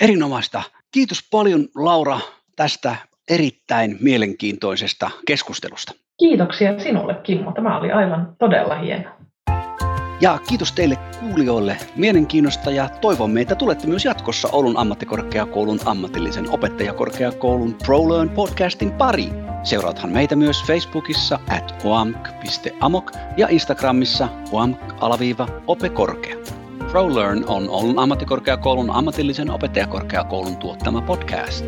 Erinomaista. 0.00 0.62
Kiitos 0.90 1.28
paljon 1.30 1.68
Laura 1.76 2.20
tästä 2.56 2.96
erittäin 3.30 3.96
mielenkiintoisesta 4.00 5.10
keskustelusta. 5.26 5.92
Kiitoksia 6.18 6.78
sinulle 6.78 7.14
Kimmo. 7.22 7.52
Tämä 7.52 7.78
oli 7.78 7.92
aivan 7.92 8.36
todella 8.38 8.74
hieno. 8.74 9.10
Ja 10.20 10.38
kiitos 10.48 10.72
teille 10.72 10.96
kuulijoille 11.20 11.76
mielenkiinnosta 11.96 12.70
ja 12.70 12.88
toivomme, 13.00 13.40
että 13.40 13.54
tulette 13.54 13.86
myös 13.86 14.04
jatkossa 14.04 14.48
Oulun 14.52 14.76
ammattikorkeakoulun 14.76 15.80
ammatillisen 15.84 16.50
opettajakorkeakoulun 16.50 17.76
ProLearn 17.84 18.30
podcastin 18.30 18.92
pari. 18.92 19.28
Seuraathan 19.62 20.12
meitä 20.12 20.36
myös 20.36 20.64
Facebookissa 20.64 21.40
at 21.48 21.74
oamk.amok 21.84 23.12
ja 23.36 23.48
Instagramissa 23.50 24.28
oamk-opekorkea. 24.52 26.36
ProLearn 26.90 27.44
on 27.46 27.68
Oulun 27.68 27.98
ammattikorkeakoulun 27.98 28.90
ammatillisen 28.90 29.50
opettajakorkeakoulun 29.50 30.56
tuottama 30.56 31.00
podcast. 31.02 31.64